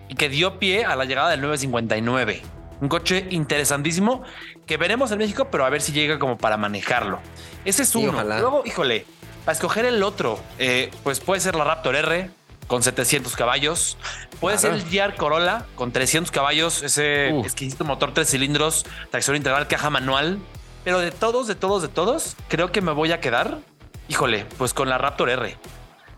[0.08, 2.42] y que dio pie a la llegada del 959.
[2.80, 4.22] Un coche interesantísimo
[4.70, 7.18] que veremos en México, pero a ver si llega como para manejarlo.
[7.64, 8.22] Ese es uno.
[8.22, 9.04] Luego, híjole,
[9.44, 12.30] para escoger el otro, eh, pues puede ser la Raptor R
[12.68, 13.98] con 700 caballos.
[14.38, 14.76] Puede Claro.
[14.78, 17.40] ser el GR Corolla con 300 caballos, ese Uh.
[17.40, 20.38] exquisito motor tres cilindros, tracción integral, caja manual.
[20.84, 23.58] Pero de todos, de todos, de todos, creo que me voy a quedar,
[24.06, 25.56] híjole, pues con la Raptor R.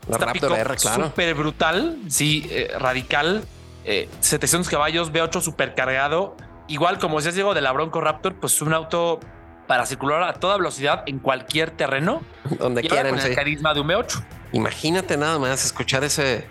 [0.08, 1.04] La Esta Raptor R, claro.
[1.06, 3.44] Súper brutal, sí, eh, radical.
[3.86, 6.36] eh, 700 caballos, V8 super cargado.
[6.72, 9.20] Igual, como decías, Diego, de la Bronco Raptor, pues un auto
[9.66, 12.22] para circular a toda velocidad en cualquier terreno.
[12.58, 13.14] Donde Y quieran.
[13.14, 14.24] con el carisma de un V8.
[14.52, 16.46] Imagínate nada más escuchar ese,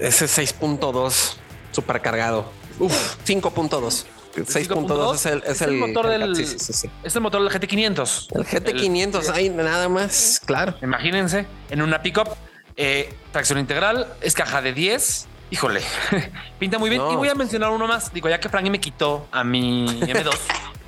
[0.00, 1.36] ese 6.2
[1.70, 2.50] supercargado.
[2.80, 4.06] Uf, 5.2.
[4.36, 6.90] 6.2 es el, es Es el el motor del- sí, sí.
[7.04, 8.28] Es el motor del GT500.
[8.34, 10.74] El GT500, hay nada más, claro.
[10.82, 12.28] Imagínense, en una pickup,
[12.76, 15.26] eh, tracción integral, es caja de 10.
[15.50, 15.80] Híjole,
[16.58, 17.02] pinta muy bien.
[17.02, 17.12] No.
[17.12, 18.12] Y voy a mencionar uno más.
[18.12, 20.36] Digo, ya que Frank me quitó a mi M2.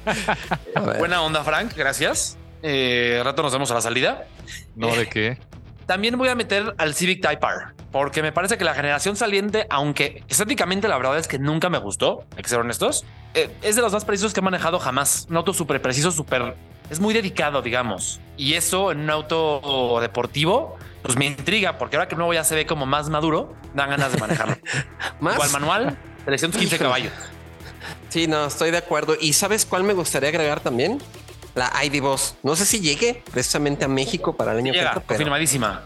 [0.75, 0.99] A ver.
[0.99, 2.39] Buena onda, Frank, gracias.
[2.63, 4.27] Eh, rato nos vemos a la salida.
[4.77, 5.39] No de qué.
[5.87, 9.67] También voy a meter al Civic Type R, porque me parece que la generación saliente,
[9.71, 13.75] aunque estéticamente la verdad es que nunca me gustó, hay que ser honestos, eh, es
[13.75, 15.27] de los más precisos que he manejado jamás.
[15.29, 16.55] Un auto súper preciso, súper...
[16.91, 18.21] Es muy dedicado, digamos.
[18.37, 22.45] Y eso en un auto deportivo, pues me intriga, porque ahora que el nuevo ya
[22.45, 24.57] se ve como más maduro, dan ganas de manejarlo.
[25.21, 25.35] ¿Más?
[25.35, 26.89] Igual manual, 315 Híjole.
[26.89, 27.13] caballos.
[28.09, 29.17] Sí, no, estoy de acuerdo.
[29.21, 31.01] ¿Y sabes cuál me gustaría agregar también?
[31.55, 32.35] La ID Boss.
[32.43, 35.83] No sé si llegue precisamente a México para el año que Llega, pero confirmadísima.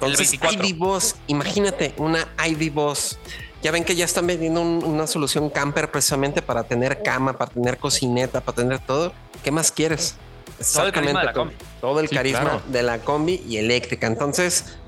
[0.00, 0.66] El Entonces, 24.
[0.66, 3.18] ID Boss, imagínate una ID Boss.
[3.62, 7.50] Ya ven que ya están vendiendo un- una solución camper precisamente para tener cama, para
[7.52, 9.12] tener cocineta, para tener todo.
[9.44, 10.16] ¿Qué más quieres?
[10.74, 11.56] Todo el carisma de la todo- combi.
[11.80, 12.62] Todo el Sí, carisma claro.
[12.68, 14.06] de la combi y eléctrica.
[14.06, 14.78] Entonces,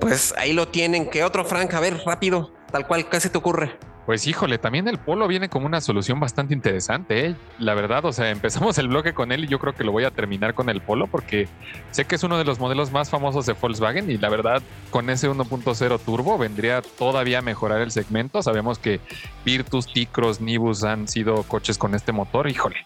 [0.00, 1.08] pues ahí lo tienen.
[1.10, 1.72] ¿Qué otro, Frank?
[1.74, 3.76] A ver, rápido, tal cual, ¿qué se te ocurre?
[4.04, 7.36] Pues híjole, también el Polo viene como una solución bastante interesante, ¿eh?
[7.60, 8.04] la verdad.
[8.04, 10.54] O sea, empezamos el bloque con él y yo creo que lo voy a terminar
[10.54, 11.46] con el Polo porque
[11.92, 15.08] sé que es uno de los modelos más famosos de Volkswagen y la verdad con
[15.08, 18.42] ese 1.0 turbo vendría todavía a mejorar el segmento.
[18.42, 18.98] Sabemos que
[19.44, 22.48] Virtus, T-Cross, Nibus han sido coches con este motor.
[22.50, 22.78] Híjole,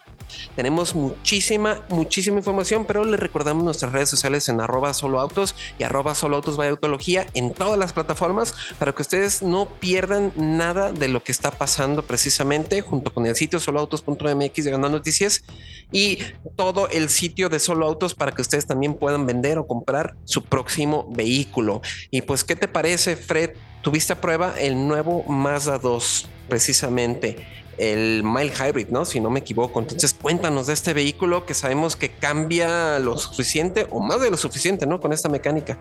[0.55, 5.85] Tenemos muchísima, muchísima información, pero les recordamos nuestras redes sociales en arroba solo autos y
[5.85, 11.09] arroba solo autos autología en todas las plataformas para que ustedes no pierdan nada de
[11.09, 15.45] lo que está pasando precisamente junto con el sitio soloautos.mx de Ganando Noticias
[15.93, 16.19] y
[16.57, 20.43] todo el sitio de solo autos para que ustedes también puedan vender o comprar su
[20.43, 21.83] próximo vehículo.
[22.11, 23.51] Y pues, ¿qué te parece, Fred?
[23.83, 29.05] Tuviste a prueba el nuevo Mazda 2, precisamente el Mile Hybrid, ¿no?
[29.05, 29.81] Si no me equivoco.
[29.81, 34.37] Entonces, cuéntanos de este vehículo que sabemos que cambia lo suficiente o más de lo
[34.37, 35.01] suficiente, ¿no?
[35.01, 35.79] Con esta mecánica.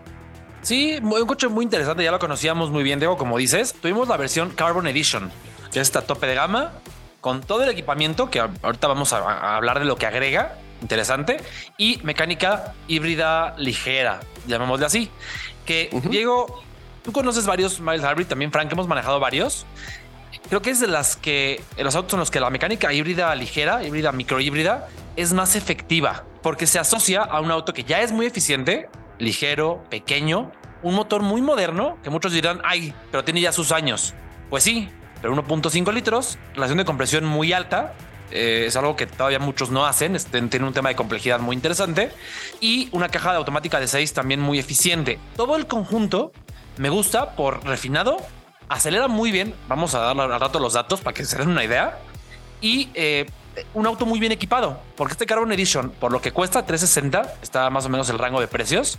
[0.62, 3.74] Sí, un coche muy interesante, ya lo conocíamos muy bien, Diego, como dices.
[3.80, 5.30] Tuvimos la versión Carbon Edition,
[5.72, 6.72] que es esta tope de gama,
[7.20, 11.38] con todo el equipamiento, que ahorita vamos a, a hablar de lo que agrega, interesante,
[11.78, 15.10] y mecánica híbrida ligera, llamémosle así.
[15.64, 15.90] Que.
[16.10, 16.62] Diego,
[17.02, 19.66] tú conoces varios Miles Hybrid, también Frank, hemos manejado varios.
[20.48, 23.34] Creo que es de las que, en los autos en los que la mecánica híbrida
[23.34, 28.12] ligera, híbrida microhíbrida, es más efectiva, porque se asocia a un auto que ya es
[28.12, 33.52] muy eficiente, ligero, pequeño, un motor muy moderno, que muchos dirán, ay, pero tiene ya
[33.52, 34.14] sus años.
[34.50, 34.88] Pues sí,
[35.20, 37.94] pero 1.5 litros, relación de compresión muy alta,
[38.30, 40.16] eh, es algo que todavía muchos no hacen,
[40.50, 42.10] tiene un tema de complejidad muy interesante,
[42.60, 45.18] y una caja de automática de 6 también muy eficiente.
[45.36, 46.32] Todo el conjunto
[46.76, 48.18] me gusta por refinado,
[48.68, 51.64] acelera muy bien, vamos a dar al rato los datos para que se den una
[51.64, 51.98] idea,
[52.60, 53.26] y eh,
[53.74, 57.70] un auto muy bien equipado, porque este Carbon Edition, por lo que cuesta 360, está
[57.70, 58.98] más o menos el rango de precios,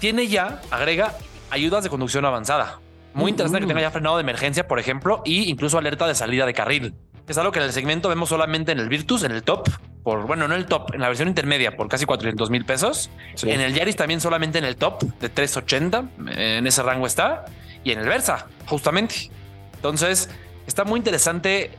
[0.00, 1.14] tiene ya, agrega
[1.50, 2.80] ayudas de conducción avanzada.
[3.14, 6.46] Muy interesante que tenga ya frenado de emergencia, por ejemplo, y incluso alerta de salida
[6.46, 6.94] de carril.
[7.26, 9.68] Es algo que en el segmento vemos solamente en el Virtus, en el top,
[10.02, 13.10] por bueno, no en el top, en la versión intermedia por casi 400 mil pesos.
[13.34, 13.50] Sí.
[13.50, 16.04] En el Yaris también solamente en el top de 380,
[16.36, 17.44] en ese rango está.
[17.84, 19.30] Y en el Versa, justamente.
[19.74, 20.28] Entonces,
[20.66, 21.70] está muy interesante eh,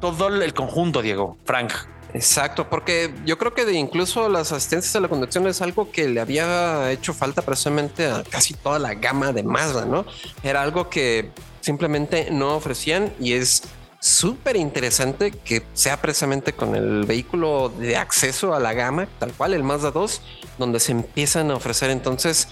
[0.00, 1.72] todo el conjunto, Diego, Frank.
[2.14, 6.20] Exacto, porque yo creo que incluso las asistencias a la conducción es algo que le
[6.20, 10.06] había hecho falta precisamente a casi toda la gama de Mazda, ¿no?
[10.42, 13.64] Era algo que simplemente no ofrecían y es
[13.98, 19.52] súper interesante que sea precisamente con el vehículo de acceso a la gama, tal cual
[19.52, 20.22] el Mazda 2,
[20.58, 22.48] donde se empiezan a ofrecer entonces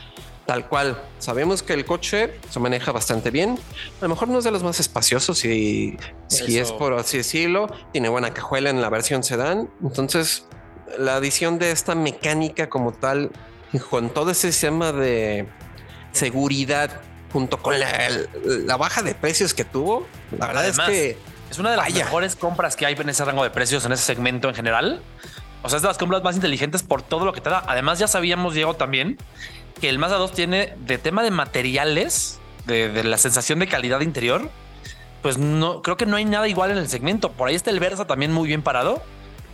[0.47, 1.03] tal cual.
[1.19, 3.59] Sabemos que el coche se maneja bastante bien.
[4.01, 5.97] A lo mejor no es de los más espaciosos, si,
[6.29, 7.69] si es por así decirlo.
[7.93, 9.71] Tiene buena cajuela en la versión sedán.
[9.83, 10.47] Entonces,
[10.99, 13.31] la adición de esta mecánica como tal,
[13.91, 15.49] con todo ese sistema de
[16.13, 17.01] seguridad,
[17.33, 20.07] junto con la, baja de precios que tuvo,
[20.39, 21.19] la verdad es que
[21.51, 24.05] es una de las mejores compras que hay en ese rango de precios, en ese
[24.05, 25.03] segmento en general.
[25.63, 27.65] O sea, es de las compras más inteligentes por todo lo que te da.
[27.67, 29.17] Además, ya sabíamos, Diego, también
[29.81, 34.51] que el Mazda 2 tiene de tema de materiales, de, la sensación de calidad interior,
[35.23, 37.33] pues no creo que no hay nada igual en el segmento.
[37.33, 39.03] Por ahí está el Versa también muy bien parado,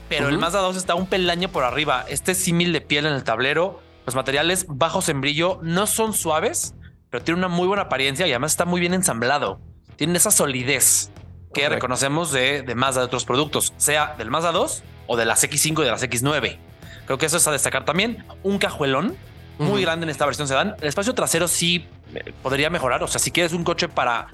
[0.09, 2.05] pero el Mazda 2 está un peldaño por arriba.
[2.09, 6.75] Este símil de piel en el tablero, los materiales bajos en brillo no son suaves,
[7.11, 9.61] pero tiene una muy buena apariencia y además está muy bien ensamblado.
[9.97, 11.11] Tiene esa solidez
[11.53, 15.43] que reconocemos de, de Mazda de otros productos, sea del Mazda 2 o de las
[15.43, 16.59] X5 y de las X9.
[17.07, 18.25] Creo que eso es a destacar también.
[18.45, 19.17] Un cajuelón
[19.61, 20.75] muy grande en esta versión sedán.
[20.81, 23.03] El espacio trasero sí eh, podría mejorar.
[23.03, 24.29] O sea, si quieres un coche para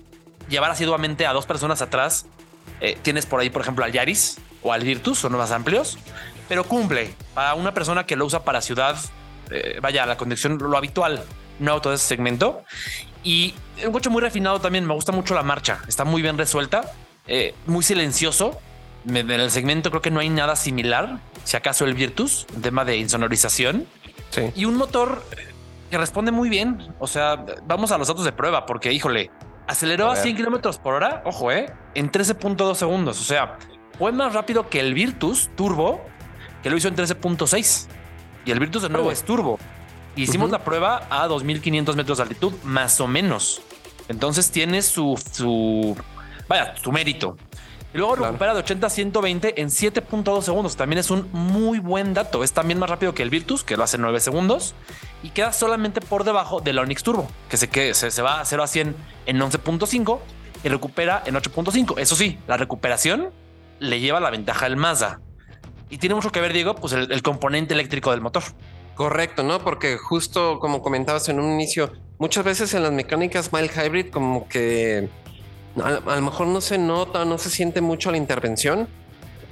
[0.49, 2.27] llevar asiduamente a dos personas atrás,
[2.81, 5.99] eh, tienes por ahí, por ejemplo, al Yaris o al Virtus, son más amplios,
[6.49, 8.97] pero cumple para una persona que lo usa para ciudad,
[9.51, 11.25] eh, vaya, la conducción, lo habitual,
[11.59, 12.63] no auto de ese segmento.
[13.25, 16.93] Y un coche muy refinado también, me gusta mucho la marcha, está muy bien resuelta,
[17.67, 18.61] muy silencioso.
[19.09, 22.85] En el segmento creo que no hay nada similar, si acaso el Virtus, en tema
[22.85, 23.89] de insonorización.
[24.55, 25.23] Y un motor
[25.91, 26.95] que responde muy bien.
[26.99, 29.31] O sea, vamos a los datos de prueba, porque híjole,
[29.67, 33.21] aceleró a, 100 kilómetros por hora, ojo, eh, en 13.2 segundos.
[33.21, 33.59] O sea,
[33.99, 36.01] fue más rápido que el Virtus Turbo,
[36.63, 37.89] que lo hizo en 13.6.
[38.45, 39.59] Y el Virtus de nuevo es turbo.
[40.15, 43.61] Hicimos la prueba a 2500 metros de altitud, más o menos.
[44.09, 45.97] Entonces tiene su, su,
[46.49, 47.37] vaya, su mérito.
[47.97, 50.77] Y luego recupera de 80 a 120 en 7.2 segundos.
[50.77, 52.45] También es un muy buen dato.
[52.45, 54.75] Es también más rápido que el Virtus, que lo hace en 9 segundos.
[55.23, 58.63] Y queda solamente por debajo del Onix Turbo, que se, que se, va a 0
[58.63, 60.19] a 100 en 11.5
[60.63, 61.99] y recupera en 8.5.
[61.99, 63.31] Eso sí, la recuperación
[63.79, 65.23] le lleva la ventaja al Mazda.
[65.89, 68.43] Y tiene mucho que ver, Diego, pues el, el componente eléctrico del motor.
[68.95, 69.61] Correcto, ¿no?
[69.61, 74.49] Porque justo como comentabas en un inicio, muchas veces en las mecánicas mild hybrid como
[74.51, 75.09] que
[75.83, 78.89] a, lo mejor no se nota, no se siente mucho la intervención,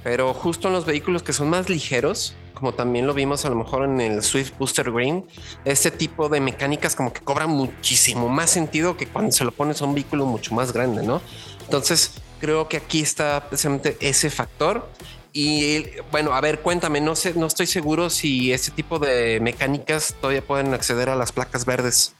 [0.03, 3.55] pero justo en los vehículos que son más ligeros, como también lo vimos a lo
[3.55, 5.25] mejor en el Swift Booster Green,
[5.65, 9.81] este tipo de mecánicas como que cobran muchísimo más sentido que cuando se lo pones
[9.81, 11.21] a un vehículo mucho más grande, ¿no?
[11.61, 14.89] Entonces creo que aquí está precisamente ese factor.
[15.33, 20.15] Y bueno, a ver, cuéntame, no sé, no estoy seguro si este tipo de mecánicas
[20.21, 22.15] todavía pueden acceder a las placas verdes.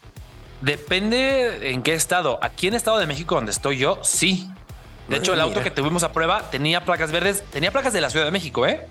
[0.60, 2.38] Depende en qué estado.
[2.42, 4.50] Aquí en Estado de México, donde estoy yo, sí.
[5.08, 8.10] De hecho, el auto que tuvimos a prueba tenía placas verdes, tenía placas de la
[8.10, 8.86] Ciudad de México, ¿eh?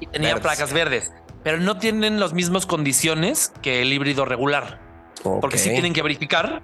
[0.00, 4.80] Y tenía placas verdes, pero no tienen las mismas condiciones que el híbrido regular.
[5.22, 6.62] Porque sí tienen que verificar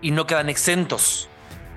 [0.00, 1.28] y no quedan exentos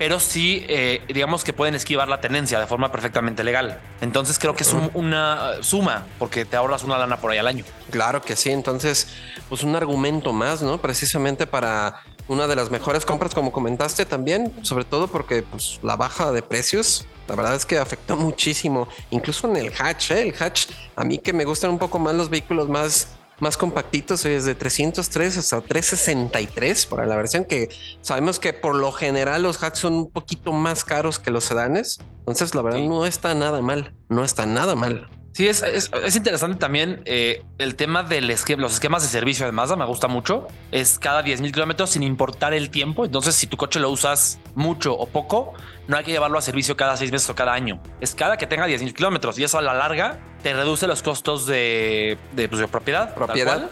[0.01, 3.79] pero sí, eh, digamos que pueden esquivar la tenencia de forma perfectamente legal.
[4.01, 7.63] Entonces creo que es una suma porque te ahorras una lana por ahí al año.
[7.91, 8.49] Claro que sí.
[8.49, 9.09] Entonces,
[9.47, 10.79] pues un argumento más, ¿no?
[10.79, 15.95] Precisamente para una de las mejores compras, como comentaste también, sobre todo porque pues, la
[15.97, 20.29] baja de precios, la verdad es que afectó muchísimo, incluso en el hatch, ¿eh?
[20.29, 23.07] el hatch, a mí que me gustan un poco más los vehículos más
[23.41, 27.69] más compactitos, desde 303 hasta 363 para la versión que
[28.01, 31.99] sabemos que por lo general los hats son un poquito más caros que los sedanes.
[32.19, 35.09] Entonces, la verdad no está nada mal, no está nada mal.
[35.33, 39.77] Sí, es, es, interesante también eh, el tema de los esquemas de servicio de Mazda.
[39.77, 40.47] Me gusta mucho.
[40.71, 43.05] Es cada 10 mil kilómetros sin importar el tiempo.
[43.05, 45.53] Entonces, si tu coche lo usas mucho o poco,
[45.87, 47.81] no hay que llevarlo a servicio cada seis meses o cada año.
[48.01, 51.01] Es cada que tenga 10 mil kilómetros y eso a la larga te reduce los
[51.01, 53.13] costos de, de, pues, propiedad.
[53.13, 53.69] Propiedad,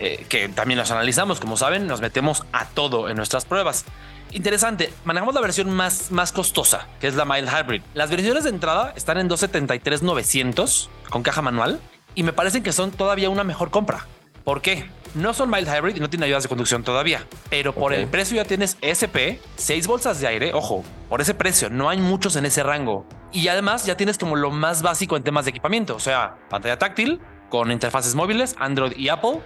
[0.00, 1.40] eh, que también los analizamos.
[1.40, 3.86] Como saben, nos metemos a todo en nuestras pruebas
[4.32, 4.92] interesante.
[5.04, 7.82] Manejamos la versión más, más costosa, que es la Mild Hybrid.
[7.94, 11.80] Las versiones de entrada están en 273-900 con caja manual
[12.14, 14.06] y me parecen que son todavía una mejor compra.
[14.44, 14.90] ¿Por qué?
[15.14, 18.36] No son mild hybrid y no tienen ayudas de conducción todavía, pero por el precio
[18.36, 22.46] ya tienes SP, 6 bolsas de aire, ojo, por ese precio, no hay muchos en
[22.46, 23.04] ese rango.
[23.32, 26.78] Y además ya tienes como lo más básico en temas de equipamiento, o sea, pantalla
[26.78, 29.40] táctil con interfaces móviles, Android y Apple,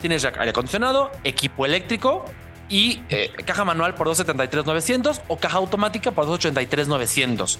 [0.00, 2.24] tienes aire acondicionado, equipo eléctrico,
[2.70, 7.58] y eh, caja manual por 273,900 o caja automática por 283,900.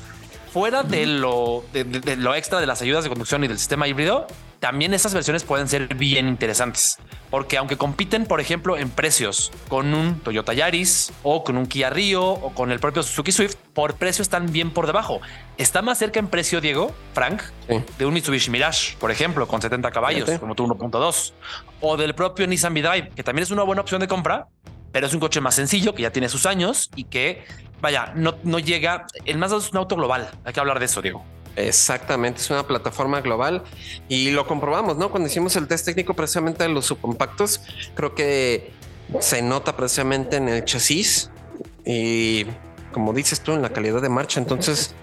[0.53, 4.27] Fuera de lo, de, lo extra de las ayudas de conducción y del sistema híbrido,
[4.59, 6.99] también esas versiones pueden ser bien interesantes,
[7.31, 11.89] porque aunque compiten, por ejemplo, en precios con un Toyota Yaris o con un Kia
[11.91, 15.21] Rio o con el propio Suzuki Swift, por precio están bien por debajo.
[15.57, 17.43] Está más cerca en precio, Diego, Frank,
[17.99, 21.33] de un Mitsubishi Mirage, por ejemplo, con 70 caballos, como tu 1.2,
[21.81, 24.49] o del propio Nissan V-Drive, que también es una buena opción de compra,
[24.93, 27.45] pero es un coche más sencillo que ya tiene sus años y que,
[27.81, 29.07] vaya, no, no llega.
[29.25, 30.31] El Mazda es un auto global.
[30.45, 31.25] Hay que hablar de eso, Diego.
[31.57, 33.65] Exactamente, es una plataforma global
[34.09, 35.11] y lo comprobamos, ¿no?
[35.11, 37.61] Cuando hicimos el test técnico precisamente de los subcompactos,
[37.95, 38.73] creo que
[39.19, 41.31] se nota precisamente en el chasis
[41.85, 42.47] y
[42.93, 44.41] como dices tú, en la calidad de marcha.
[44.41, 44.95] Entonces,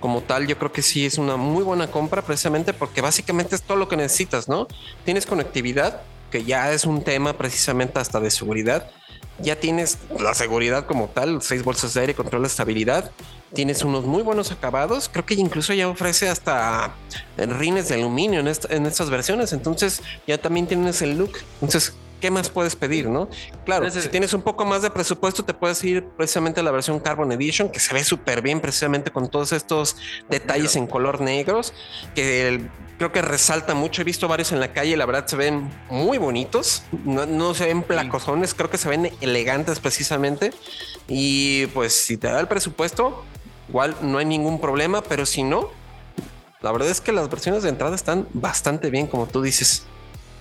[0.00, 3.62] como tal, yo creo que sí es una muy buena compra precisamente porque básicamente es
[3.62, 4.68] todo lo que necesitas, ¿no?
[5.04, 8.90] Tienes conectividad, que ya es un tema precisamente hasta de seguridad
[9.38, 13.10] ya tienes la seguridad como tal, seis bolsas de aire, control de estabilidad,
[13.52, 16.94] tienes unos muy buenos acabados, creo que incluso ya ofrece hasta
[17.36, 22.30] rines de aluminio en, en estas versiones, entonces ya también tienes el look, entonces ¿qué
[22.30, 23.28] más puedes pedir, no?
[23.64, 26.98] Claro, si tienes un poco más de presupuesto, te puedes ir precisamente a la versión
[27.00, 29.96] Carbon Edition, que se ve súper bien precisamente con todos estos
[30.28, 31.72] detalles en color negros,
[32.14, 32.68] que
[32.98, 34.02] creo que resalta mucho.
[34.02, 37.82] He visto varios en la calle, la verdad se ven muy bonitos, no, se ven
[37.82, 40.52] placosones, creo que se ven elegantes precisamente.
[41.08, 43.24] Y pues si te da el presupuesto,
[43.68, 45.70] igual no hay ningún problema, pero si no,
[46.62, 49.86] la verdad es que las versiones de entrada están bastante bien, como tú dices.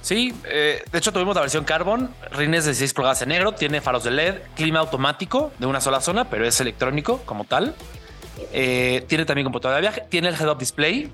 [0.01, 3.82] Sí, eh, de hecho tuvimos la versión Carbon, rines de 6 pulgadas en negro, tiene
[3.82, 7.76] faros de LED, clima automático de una sola zona, pero es electrónico como tal.
[8.53, 11.12] Eh, tiene también computadora de viaje, tiene el head-up display,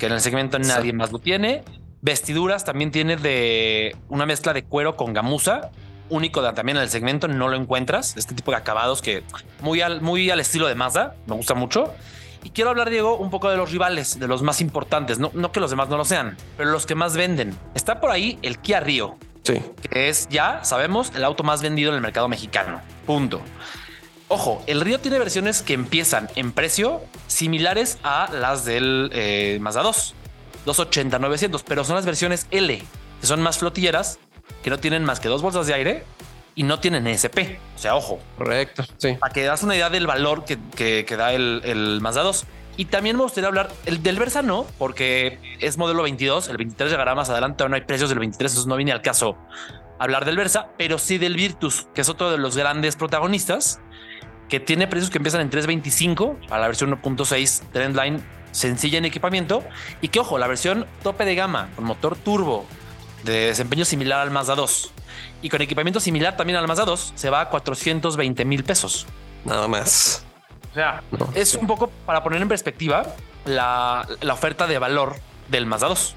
[0.00, 1.62] que en el segmento nadie más lo tiene.
[2.00, 5.70] Vestiduras también tiene de una mezcla de cuero con gamuza,
[6.08, 8.16] único también en el segmento, no lo encuentras.
[8.16, 9.22] Este tipo de acabados que
[9.60, 11.94] muy al, muy al estilo de Mazda, me gusta mucho.
[12.42, 15.18] Y quiero hablar, Diego, un poco de los rivales, de los más importantes.
[15.18, 17.54] No, no que los demás no lo sean, pero los que más venden.
[17.74, 19.18] Está por ahí el Kia Rio.
[19.42, 19.60] Sí.
[19.90, 22.80] Que es ya, sabemos, el auto más vendido en el mercado mexicano.
[23.04, 23.42] Punto.
[24.32, 29.82] Ojo, el Río tiene versiones que empiezan en precio similares a las del eh, Mazda
[29.82, 30.14] 2,
[30.66, 32.80] 280, 900, pero son las versiones L,
[33.20, 34.20] que son más flotilleras,
[34.62, 36.04] que no tienen más que dos bolsas de aire
[36.54, 37.58] y no tienen ESP.
[37.74, 38.20] O sea, ojo.
[38.38, 38.84] Correcto.
[38.98, 39.14] Sí.
[39.18, 42.46] Para que das una idea del valor que, que, da el, el, Mazda 2.
[42.76, 46.50] Y también me gustaría hablar el del Versa, no, porque es modelo 22.
[46.50, 47.68] El 23 llegará más adelante.
[47.68, 49.36] No hay precios del 23, entonces no viene al caso
[50.00, 53.80] hablar del Versa, pero sí del Virtus, que es otro de los grandes protagonistas,
[54.50, 59.62] que tiene precios que empiezan en 325 para la versión 1.6 Trendline sencilla en equipamiento.
[60.02, 62.66] Y que ojo, la versión tope de gama con motor turbo
[63.22, 64.92] de desempeño similar al Mazda 2
[65.42, 69.06] y con equipamiento similar también al Mazda 2 se va a 420 mil pesos.
[69.44, 70.24] Nada más.
[70.70, 71.02] O sea,
[71.34, 73.06] es un poco para poner en perspectiva
[73.44, 75.16] la, oferta de valor
[75.48, 76.14] del Mazda 2.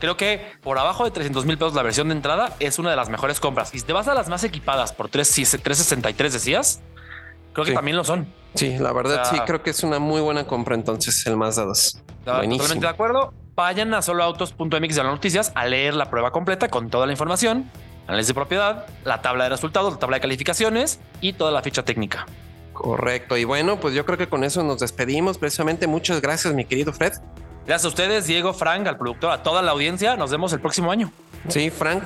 [0.00, 2.96] Creo que por abajo de 300 mil pesos la versión de entrada es una de
[2.96, 3.74] las mejores compras.
[3.74, 5.28] Y si te vas a las más equipadas por 3,
[5.62, 6.80] 363 decías,
[7.54, 8.26] creo que también lo son.
[8.54, 12.02] Sí, la verdad sí, creo que es una muy buena compra entonces el Mazda 2.
[12.24, 13.32] Totalmente de acuerdo.
[13.56, 17.70] Vayan a soloautos.mx de las noticias a leer la prueba completa con toda la información
[18.06, 21.84] análisis de propiedad, la tabla de resultados, la tabla de calificaciones y toda la ficha
[21.84, 22.26] técnica.
[22.72, 23.36] Correcto.
[23.36, 25.38] Y bueno, pues yo creo que con eso nos despedimos.
[25.38, 27.12] Precisamente muchas gracias, mi querido Fred.
[27.66, 30.16] Gracias a ustedes, Diego, Frank, al productor, a toda la audiencia.
[30.16, 31.12] Nos vemos el próximo año.
[31.48, 32.02] Sí, Frank,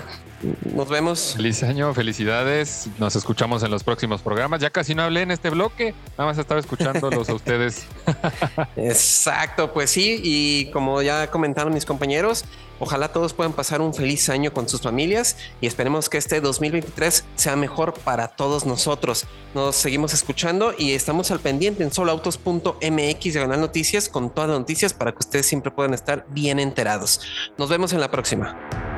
[0.73, 1.35] nos vemos.
[1.37, 2.89] Feliz año, felicidades.
[2.99, 4.61] Nos escuchamos en los próximos programas.
[4.61, 7.87] Ya casi no hablé en este bloque, nada más estaba escuchándolos a ustedes.
[8.77, 12.45] Exacto, pues sí, y como ya comentaron mis compañeros,
[12.79, 17.25] ojalá todos puedan pasar un feliz año con sus familias y esperemos que este 2023
[17.35, 19.27] sea mejor para todos nosotros.
[19.55, 24.95] Nos seguimos escuchando y estamos al pendiente en soloautos.mx ganar noticias con todas las noticias
[24.95, 27.21] para que ustedes siempre puedan estar bien enterados.
[27.59, 28.98] Nos vemos en la próxima.